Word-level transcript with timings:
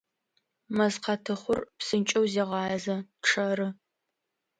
Мэзкъатыхъур 0.75 1.59
псынкӏэу 1.77 2.25
зегъазэ, 2.33 2.97
чъэры. 3.25 3.67